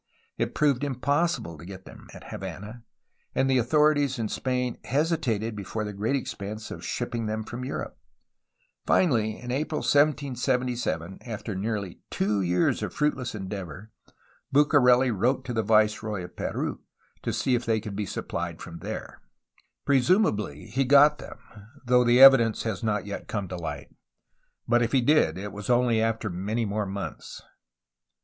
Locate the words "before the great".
5.55-6.15